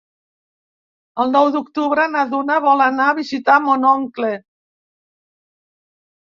El 1.23 1.33
nou 1.35 1.49
d'octubre 1.55 2.05
na 2.13 2.23
Duna 2.31 2.55
vol 2.63 2.81
anar 2.87 3.11
a 3.11 3.17
visitar 3.19 3.59
mon 3.67 3.87
oncle. 3.91 4.33